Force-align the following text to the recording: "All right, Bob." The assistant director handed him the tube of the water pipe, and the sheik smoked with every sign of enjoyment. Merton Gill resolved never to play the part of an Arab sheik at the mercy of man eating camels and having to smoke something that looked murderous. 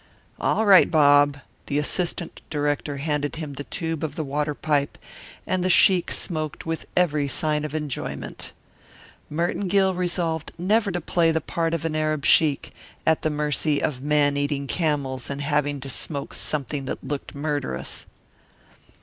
"All 0.39 0.65
right, 0.65 0.89
Bob." 0.89 1.37
The 1.67 1.77
assistant 1.77 2.41
director 2.49 2.97
handed 2.97 3.35
him 3.35 3.53
the 3.53 3.65
tube 3.65 4.03
of 4.03 4.15
the 4.15 4.23
water 4.23 4.55
pipe, 4.55 4.97
and 5.45 5.63
the 5.63 5.69
sheik 5.69 6.09
smoked 6.11 6.65
with 6.65 6.87
every 6.97 7.27
sign 7.27 7.63
of 7.63 7.75
enjoyment. 7.75 8.51
Merton 9.29 9.67
Gill 9.67 9.93
resolved 9.93 10.53
never 10.57 10.89
to 10.91 11.01
play 11.01 11.29
the 11.31 11.39
part 11.39 11.75
of 11.75 11.85
an 11.85 11.95
Arab 11.95 12.25
sheik 12.25 12.73
at 13.05 13.21
the 13.21 13.29
mercy 13.29 13.79
of 13.79 14.01
man 14.01 14.37
eating 14.37 14.65
camels 14.65 15.29
and 15.29 15.39
having 15.41 15.79
to 15.81 15.89
smoke 15.91 16.33
something 16.33 16.85
that 16.85 17.03
looked 17.03 17.35
murderous. 17.35 18.07